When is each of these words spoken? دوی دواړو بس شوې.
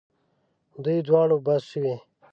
دوی 0.83 0.97
دواړو 1.07 1.37
بس 1.45 1.61
شوې. 1.71 1.95